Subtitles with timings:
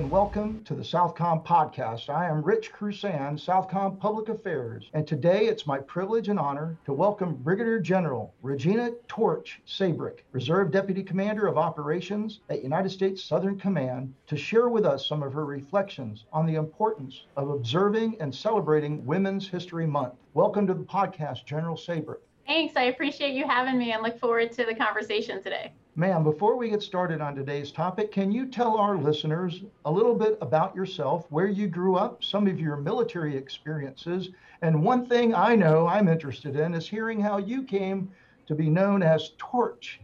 [0.00, 2.08] and welcome to the Southcom podcast.
[2.08, 6.94] I am Rich Crusan, Southcom Public Affairs, and today it's my privilege and honor to
[6.94, 13.58] welcome Brigadier General Regina Torch Sabric, Reserve Deputy Commander of Operations at United States Southern
[13.58, 18.34] Command, to share with us some of her reflections on the importance of observing and
[18.34, 20.14] celebrating Women's History Month.
[20.32, 22.20] Welcome to the podcast, General Sabric.
[22.46, 22.74] Thanks.
[22.74, 25.72] I appreciate you having me and look forward to the conversation today.
[26.00, 30.14] Ma'am, before we get started on today's topic, can you tell our listeners a little
[30.14, 34.30] bit about yourself, where you grew up, some of your military experiences?
[34.62, 38.10] And one thing I know I'm interested in is hearing how you came
[38.46, 40.00] to be known as Torch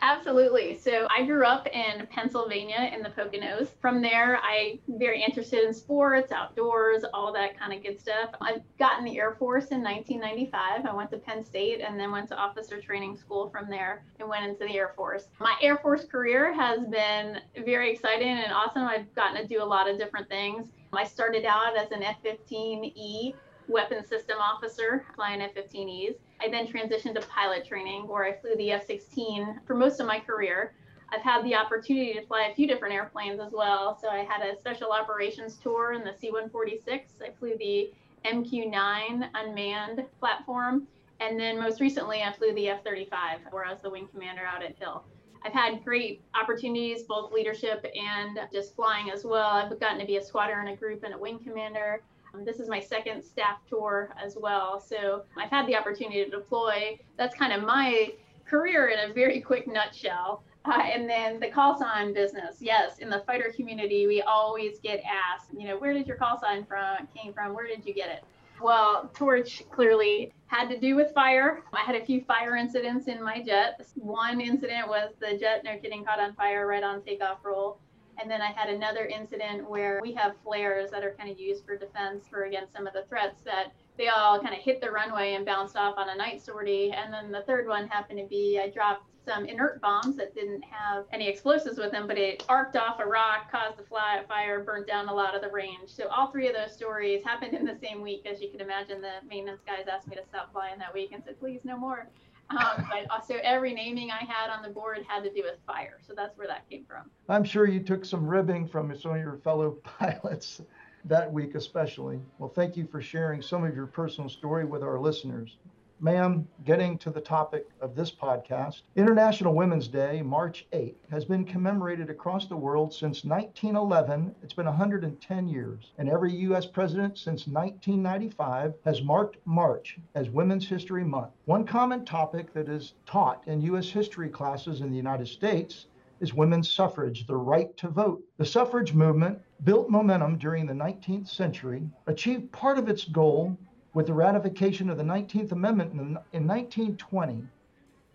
[0.00, 0.76] Absolutely.
[0.76, 3.68] So I grew up in Pennsylvania in the Poconos.
[3.80, 8.30] From there, I very interested in sports, outdoors, all that kind of good stuff.
[8.40, 10.84] I got in the Air Force in 1995.
[10.84, 14.28] I went to Penn State and then went to officer training school from there and
[14.28, 15.28] went into the Air Force.
[15.40, 18.82] My Air Force career has been very exciting and awesome.
[18.82, 20.68] I've gotten to do a lot of different things.
[20.92, 23.34] I started out as an F 15E
[23.68, 26.16] weapons system officer flying F 15Es.
[26.40, 30.06] I then transitioned to pilot training where I flew the F 16 for most of
[30.06, 30.74] my career.
[31.12, 33.98] I've had the opportunity to fly a few different airplanes as well.
[34.00, 37.12] So I had a special operations tour in the C 146.
[37.22, 37.92] I flew the
[38.24, 40.86] MQ 9 unmanned platform.
[41.20, 44.42] And then most recently, I flew the F 35, where I was the wing commander
[44.42, 45.04] out at Hill.
[45.44, 49.50] I've had great opportunities, both leadership and just flying as well.
[49.50, 52.02] I've gotten to be a squadron, a group, and a wing commander.
[52.34, 54.80] Um, this is my second staff tour as well.
[54.80, 56.98] So I've had the opportunity to deploy.
[57.16, 58.12] That's kind of my
[58.46, 60.42] career in a very quick nutshell.
[60.64, 62.56] Uh, and then the call sign business.
[62.60, 66.40] Yes, in the fighter community, we always get asked, you know, where did your call
[66.40, 67.54] sign from came from?
[67.54, 68.24] Where did you get it?
[68.62, 71.62] Well, Torch clearly had to do with fire.
[71.74, 73.84] I had a few fire incidents in my jet.
[73.96, 77.78] One incident was the jet no getting caught on fire right on takeoff roll.
[78.20, 81.64] And then I had another incident where we have flares that are kind of used
[81.64, 84.90] for defense for against some of the threats that they all kind of hit the
[84.90, 86.92] runway and bounced off on a night sortie.
[86.92, 90.62] And then the third one happened to be I dropped some inert bombs that didn't
[90.62, 94.62] have any explosives with them, but it arced off a rock, caused a fly, fire,
[94.62, 95.88] burnt down a lot of the range.
[95.88, 98.26] So all three of those stories happened in the same week.
[98.30, 101.24] As you can imagine, the maintenance guys asked me to stop flying that week and
[101.24, 102.08] said, please no more.
[102.50, 105.98] Um, but also every naming I had on the board had to do with fire.
[106.06, 107.10] So that's where that came from.
[107.28, 110.60] I'm sure you took some ribbing from some of your fellow pilots
[111.06, 112.20] that week, especially.
[112.38, 115.56] Well, thank you for sharing some of your personal story with our listeners.
[116.00, 121.44] Ma'am, getting to the topic of this podcast, International Women's Day, March 8th, has been
[121.44, 124.34] commemorated across the world since 1911.
[124.42, 125.92] It's been 110 years.
[125.96, 126.66] And every U.S.
[126.66, 131.30] president since 1995 has marked March as Women's History Month.
[131.44, 133.88] One common topic that is taught in U.S.
[133.88, 135.86] history classes in the United States
[136.20, 138.22] is women's suffrage, the right to vote.
[138.36, 143.56] The suffrage movement built momentum during the 19th century, achieved part of its goal
[143.94, 146.00] with the ratification of the 19th Amendment in,
[146.32, 147.44] in 1920.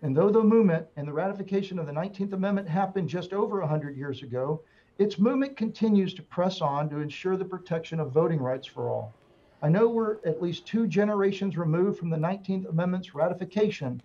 [0.02, 3.96] And though the movement and the ratification of the 19th Amendment happened just over 100
[3.96, 4.62] years ago,
[4.98, 9.14] its movement continues to press on to ensure the protection of voting rights for all.
[9.62, 14.02] I know we're at least two generations removed from the 19th Amendment's ratification,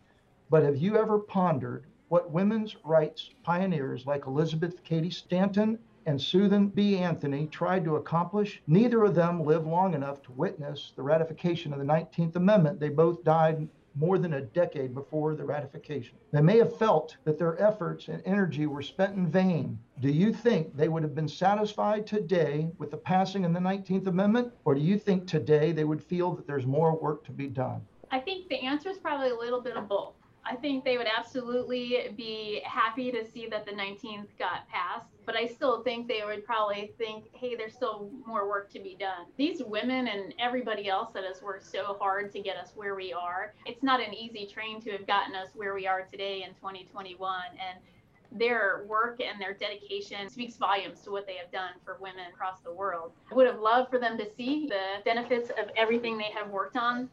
[0.49, 6.67] but have you ever pondered what women's rights pioneers like Elizabeth Cady Stanton and Susan
[6.67, 6.97] B.
[6.97, 8.61] Anthony tried to accomplish.
[8.67, 12.79] Neither of them lived long enough to witness the ratification of the 19th Amendment.
[12.79, 16.17] They both died more than a decade before the ratification.
[16.31, 19.79] They may have felt that their efforts and energy were spent in vain.
[20.01, 24.07] Do you think they would have been satisfied today with the passing of the 19th
[24.07, 24.51] Amendment?
[24.65, 27.81] Or do you think today they would feel that there's more work to be done?
[28.11, 30.13] I think the answer is probably a little bit of both.
[30.47, 35.35] I think they would absolutely be happy to see that the 19th got passed, but
[35.35, 39.25] I still think they would probably think, hey, there's still more work to be done.
[39.37, 43.11] These women and everybody else that has worked so hard to get us where we
[43.11, 46.53] are, it's not an easy train to have gotten us where we are today in
[46.55, 47.41] 2021.
[47.51, 47.79] And
[48.31, 52.59] their work and their dedication speaks volumes to what they have done for women across
[52.59, 53.13] the world.
[53.31, 56.75] I would have loved for them to see the benefits of everything they have worked
[56.75, 57.09] on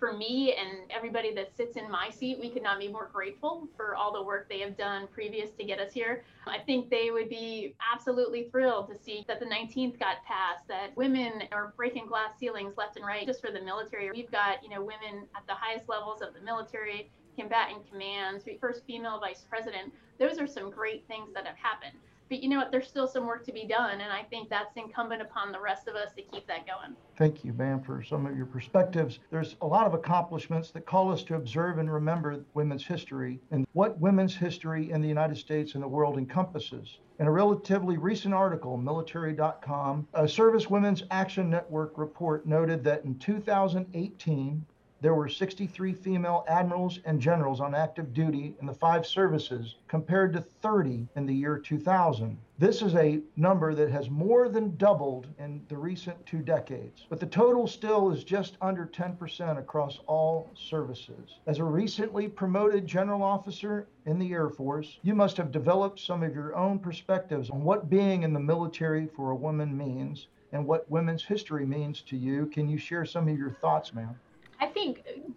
[0.00, 3.68] for me and everybody that sits in my seat, we could not be more grateful
[3.76, 6.24] for all the work they have done previous to get us here.
[6.46, 10.96] I think they would be absolutely thrilled to see that the 19th got passed, that
[10.96, 14.10] women are breaking glass ceilings left and right just for the military.
[14.10, 18.84] We've got, you know, women at the highest levels of the military, combatant commands, first
[18.86, 19.92] female vice president.
[20.18, 21.96] Those are some great things that have happened.
[22.30, 22.70] But you know what?
[22.70, 24.00] There's still some work to be done.
[24.00, 26.94] And I think that's incumbent upon the rest of us to keep that going.
[27.18, 29.18] Thank you, ma'am, for some of your perspectives.
[29.30, 33.66] There's a lot of accomplishments that call us to observe and remember women's history and
[33.72, 36.98] what women's history in the United States and the world encompasses.
[37.18, 43.18] In a relatively recent article, military.com, a Service Women's Action Network report noted that in
[43.18, 44.64] 2018,
[45.02, 50.34] there were 63 female admirals and generals on active duty in the five services compared
[50.34, 52.36] to 30 in the year 2000.
[52.58, 57.18] This is a number that has more than doubled in the recent two decades, but
[57.18, 61.38] the total still is just under 10% across all services.
[61.46, 66.22] As a recently promoted general officer in the Air Force, you must have developed some
[66.22, 70.66] of your own perspectives on what being in the military for a woman means and
[70.66, 72.44] what women's history means to you.
[72.44, 74.14] Can you share some of your thoughts, ma'am?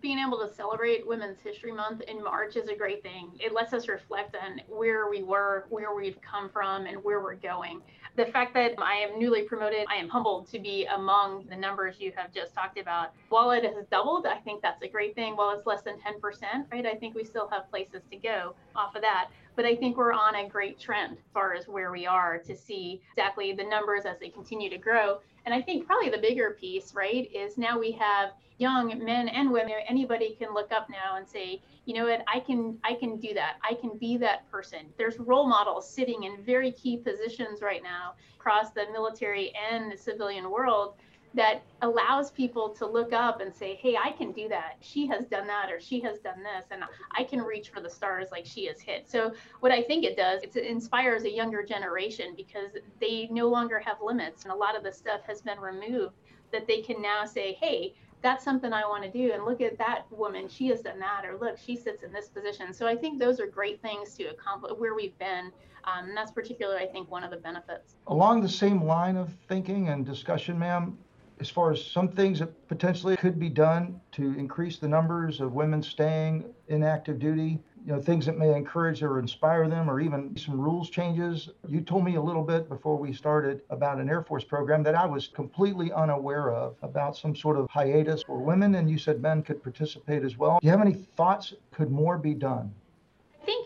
[0.03, 3.31] Being able to celebrate Women's History Month in March is a great thing.
[3.39, 7.35] It lets us reflect on where we were, where we've come from, and where we're
[7.35, 7.81] going.
[8.17, 12.01] The fact that I am newly promoted, I am humbled to be among the numbers
[12.01, 13.13] you have just talked about.
[13.29, 15.37] While it has doubled, I think that's a great thing.
[15.37, 18.97] While it's less than 10%, right, I think we still have places to go off
[18.97, 19.29] of that.
[19.55, 22.55] But I think we're on a great trend as far as where we are to
[22.55, 25.19] see exactly the numbers as they continue to grow.
[25.45, 29.51] And I think probably the bigger piece, right, is now we have young men and
[29.51, 29.75] women.
[29.87, 32.23] Anybody can look up now and say you know what?
[32.27, 33.57] I can i can do that.
[33.61, 34.79] I can be that person.
[34.97, 39.97] There's role models sitting in very key positions right now across the military and the
[39.97, 40.95] civilian world
[41.33, 45.25] that allows people to look up and say hey i can do that she has
[45.25, 48.45] done that or she has done this and i can reach for the stars like
[48.45, 52.71] she has hit so what i think it does it inspires a younger generation because
[52.99, 56.13] they no longer have limits and a lot of the stuff has been removed
[56.51, 57.93] that they can now say hey
[58.23, 59.33] that's something I want to do.
[59.33, 62.29] And look at that woman, she has done that, or look, she sits in this
[62.29, 62.73] position.
[62.73, 65.51] So I think those are great things to accomplish where we've been.
[65.83, 67.95] Um, and that's particularly, I think, one of the benefits.
[68.07, 70.97] Along the same line of thinking and discussion, ma'am,
[71.39, 75.53] as far as some things that potentially could be done to increase the numbers of
[75.53, 79.99] women staying in active duty, you know, things that may encourage or inspire them, or
[79.99, 81.49] even some rules changes.
[81.67, 84.95] You told me a little bit before we started about an Air Force program that
[84.95, 89.21] I was completely unaware of about some sort of hiatus for women, and you said
[89.21, 90.59] men could participate as well.
[90.61, 91.53] Do you have any thoughts?
[91.71, 92.73] Could more be done?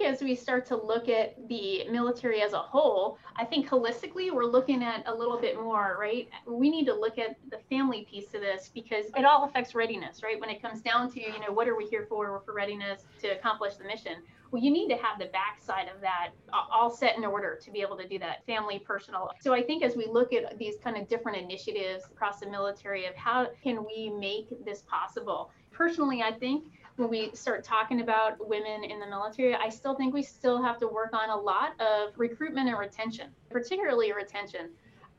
[0.08, 4.46] As we start to look at the military as a whole, I think holistically we're
[4.46, 6.30] looking at a little bit more, right?
[6.48, 10.24] We need to look at the family piece of this because it all affects readiness,
[10.24, 10.40] right?
[10.40, 12.32] When it comes down to, you know, what are we here for?
[12.32, 14.24] We're for readiness to accomplish the mission.
[14.50, 17.82] Well, you need to have the backside of that all set in order to be
[17.82, 19.32] able to do that family, personal.
[19.42, 23.08] So I think as we look at these kind of different initiatives across the military
[23.08, 25.52] of how can we make this possible?
[25.74, 26.64] Personally, I think
[26.98, 30.78] when we start talking about women in the military, I still think we still have
[30.80, 34.70] to work on a lot of recruitment and retention, particularly retention.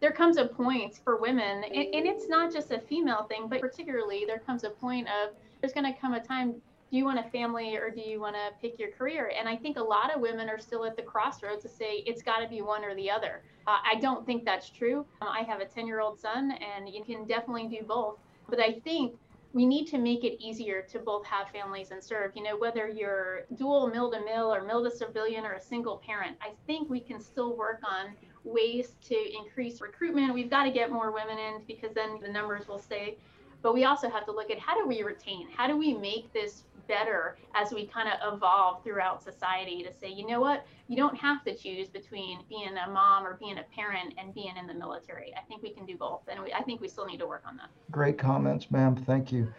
[0.01, 3.61] There comes a point for women, and, and it's not just a female thing, but
[3.61, 6.61] particularly there comes a point of there's going to come a time
[6.91, 9.31] do you want a family or do you want to pick your career?
[9.39, 12.23] And I think a lot of women are still at the crossroads to say it's
[12.23, 13.43] got to be one or the other.
[13.67, 15.05] Uh, I don't think that's true.
[15.21, 18.17] I have a 10 year old son, and you can definitely do both.
[18.49, 19.15] But I think
[19.53, 22.33] we need to make it easier to both have families and serve.
[22.35, 25.99] You know, whether you're dual mill to mill or mill to civilian or a single
[25.99, 28.13] parent, I think we can still work on
[28.45, 30.35] ways to increase recruitment.
[30.35, 33.17] We've got to get more women in because then the numbers will stay.
[33.63, 35.49] But we also have to look at how do we retain?
[35.55, 40.11] How do we make this better as we kind of evolve throughout society to say,
[40.11, 43.65] you know what, you don't have to choose between being a mom or being a
[43.75, 45.35] parent and being in the military.
[45.37, 47.43] I think we can do both, and we, I think we still need to work
[47.47, 47.69] on that.
[47.91, 48.97] Great comments, ma'am.
[48.97, 49.53] Thank you.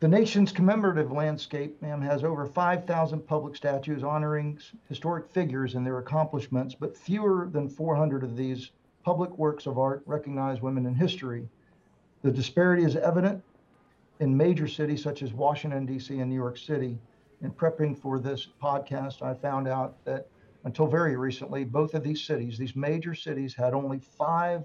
[0.00, 5.98] The nation's commemorative landscape, ma'am, has over 5,000 public statues honoring historic figures and their
[5.98, 11.48] accomplishments, but fewer than 400 of these public works of art recognize women in history.
[12.26, 13.40] The disparity is evident
[14.18, 16.98] in major cities such as Washington, D.C., and New York City.
[17.40, 20.26] In prepping for this podcast, I found out that
[20.64, 24.64] until very recently, both of these cities, these major cities, had only five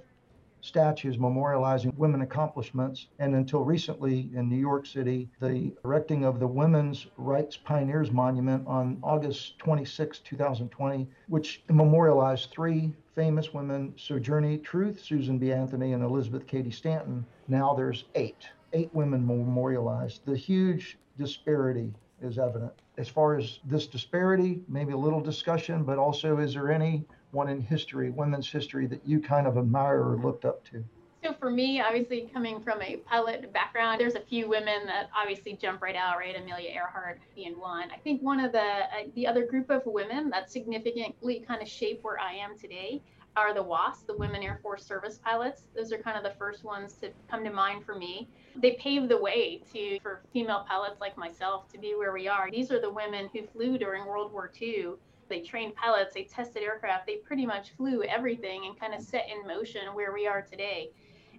[0.62, 3.08] statues memorializing women accomplishments.
[3.20, 8.65] And until recently in New York City, the erecting of the Women's Rights Pioneers Monument
[8.68, 15.51] on August 26, 2020, which memorialized three famous women, Sojourner Truth, Susan B.
[15.51, 17.25] Anthony, and Elizabeth Cady Stanton.
[17.48, 20.22] Now there's eight eight women memorialized.
[20.25, 22.74] The huge disparity is evident.
[22.98, 27.50] As far as this disparity, maybe a little discussion, but also is there any one
[27.50, 30.84] in history, women's history, that you kind of admire or looked up to?
[31.24, 35.54] So for me, obviously coming from a pilot background, there's a few women that obviously
[35.54, 36.36] jump right out, right?
[36.36, 37.92] Amelia Earhart being one.
[37.92, 41.68] I think one of the uh, the other group of women that significantly kind of
[41.68, 43.04] shape where I am today
[43.38, 45.64] are the WASP, the Women Air Force Service Pilots.
[45.76, 48.28] Those are kind of the first ones to come to mind for me.
[48.56, 52.50] They paved the way to for female pilots like myself to be where we are.
[52.52, 54.94] These are the women who flew during World War II
[55.32, 59.28] they trained pilots, they tested aircraft, they pretty much flew everything and kind of set
[59.30, 60.92] in motion where we are today.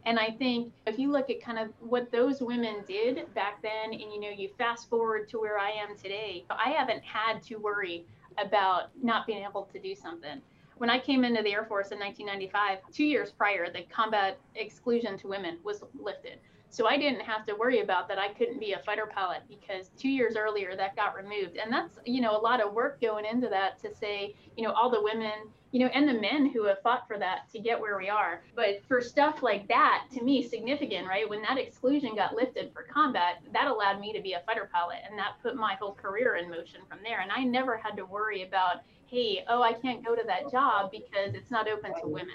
[0.04, 3.92] And I think if you look at kind of what those women did back then,
[3.92, 7.56] and you know, you fast forward to where I am today, I haven't had to
[7.56, 8.04] worry
[8.44, 10.40] about not being able to do something.
[10.78, 15.16] When I came into the Air Force in 1995, two years prior, the combat exclusion
[15.18, 16.40] to women was lifted.
[16.72, 18.18] So I didn't have to worry about that.
[18.18, 21.58] I couldn't be a fighter pilot because two years earlier that got removed.
[21.58, 24.72] And that's, you know, a lot of work going into that to say, you know,
[24.72, 25.32] all the women,
[25.72, 28.42] you know, and the men who have fought for that to get where we are.
[28.56, 31.28] But for stuff like that, to me, significant, right?
[31.28, 35.00] When that exclusion got lifted for combat, that allowed me to be a fighter pilot.
[35.06, 37.20] And that put my whole career in motion from there.
[37.20, 38.76] And I never had to worry about,
[39.12, 42.34] hey, oh, I can't go to that job because it's not open to women.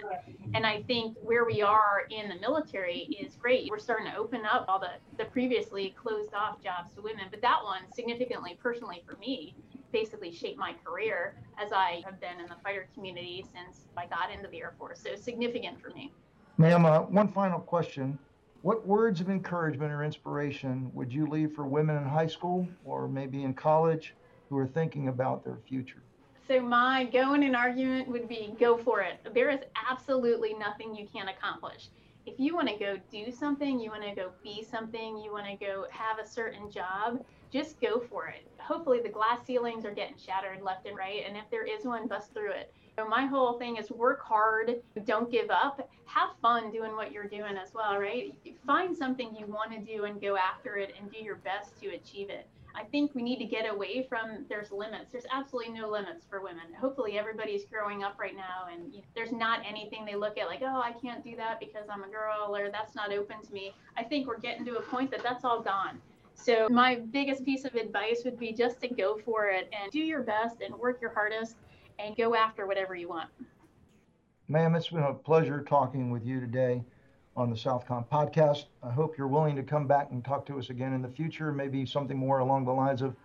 [0.53, 3.67] And I think where we are in the military is great.
[3.71, 7.25] We're starting to open up all the, the previously closed off jobs to women.
[7.31, 9.55] But that one, significantly personally for me,
[9.91, 14.31] basically shaped my career as I have been in the fighter community since I got
[14.31, 15.01] into the Air Force.
[15.01, 16.13] So significant for me.
[16.59, 18.19] Ma'am, uh, one final question.
[18.61, 23.07] What words of encouragement or inspiration would you leave for women in high school or
[23.07, 24.13] maybe in college
[24.49, 26.03] who are thinking about their future?
[26.47, 29.19] So my go in an argument would be go for it.
[29.33, 31.89] There is absolutely nothing you can't accomplish.
[32.25, 35.45] If you want to go do something, you want to go be something, you want
[35.45, 38.47] to go have a certain job, just go for it.
[38.59, 42.07] Hopefully the glass ceilings are getting shattered left and right, and if there is one,
[42.07, 42.73] bust through it.
[42.97, 47.27] So my whole thing is work hard, don't give up, have fun doing what you're
[47.27, 48.33] doing as well, right?
[48.65, 51.89] Find something you want to do and go after it and do your best to
[51.89, 52.47] achieve it.
[52.77, 55.11] I think we need to get away from there's limits.
[55.11, 56.65] There's absolutely no limits for women.
[56.79, 60.45] Hopefully, everybody's growing up right now, and you know, there's not anything they look at
[60.45, 63.53] like, oh, I can't do that because I'm a girl or that's not open to
[63.53, 63.73] me.
[63.97, 65.99] I think we're getting to a point that that's all gone.
[66.35, 69.99] So, my biggest piece of advice would be just to go for it and do
[69.99, 71.55] your best and work your hardest
[71.97, 73.29] and go after whatever you want.
[74.47, 76.83] Ma'am, it's been a pleasure talking with you today
[77.37, 78.65] on the Southcom podcast.
[78.81, 81.53] I hope you're willing to come back and talk to us again in the future,
[81.53, 83.15] maybe something more along the lines of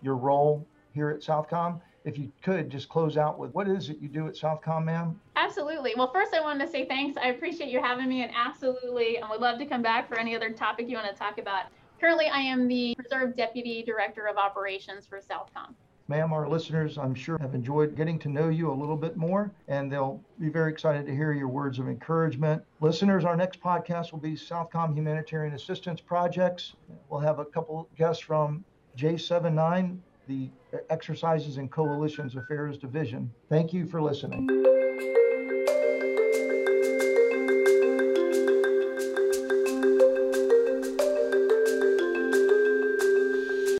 [0.00, 1.80] your role here at Southcom.
[2.04, 5.20] If you could just close out with what is it you do at Southcom, ma'am?
[5.34, 5.94] Absolutely.
[5.96, 7.18] Well, first, I wanted to say thanks.
[7.20, 10.36] I appreciate you having me, and absolutely, I would love to come back for any
[10.36, 11.64] other topic you want to talk about.
[12.00, 15.74] Currently, I am the Reserve Deputy Director of Operations for Southcom.
[16.08, 19.50] Ma'am, our listeners, I'm sure, have enjoyed getting to know you a little bit more,
[19.66, 22.62] and they'll be very excited to hear your words of encouragement.
[22.80, 26.74] Listeners, our next podcast will be Southcom Humanitarian Assistance Projects.
[27.08, 28.64] We'll have a couple guests from
[28.96, 29.98] J79,
[30.28, 30.48] the
[30.90, 33.32] Exercises and Coalitions Affairs Division.
[33.48, 34.75] Thank you for listening.